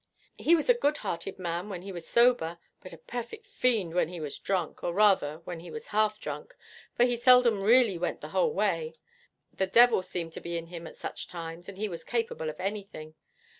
'He 0.35 0.55
was 0.55 0.67
a 0.67 0.73
good 0.73 0.97
hearted 1.05 1.37
man 1.37 1.69
when 1.69 1.83
he 1.83 1.91
was 1.91 2.07
sober, 2.07 2.57
but 2.81 2.91
a 2.91 2.97
perfect 2.97 3.45
fiend 3.45 3.93
when 3.93 4.07
he 4.07 4.19
was 4.19 4.39
drunk, 4.39 4.83
or 4.83 4.91
rather 4.91 5.41
when 5.43 5.59
he 5.59 5.69
was 5.69 5.89
half 5.93 6.19
drunk, 6.19 6.55
for 6.95 7.03
he 7.03 7.15
seldom 7.15 7.61
really 7.61 7.99
went 7.99 8.19
the 8.19 8.29
whole 8.29 8.51
way. 8.51 8.95
The 9.53 9.67
devil 9.67 10.01
seemed 10.01 10.33
to 10.33 10.41
be 10.41 10.57
in 10.57 10.65
him 10.65 10.87
at 10.87 10.97
such 10.97 11.27
times, 11.27 11.69
and 11.69 11.77
he 11.77 11.87
was 11.87 12.03
capable 12.03 12.49
of 12.49 12.59
anything. 12.59 13.13